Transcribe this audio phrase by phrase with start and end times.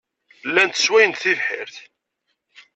[0.47, 1.75] Llant sswayent tibḥirt.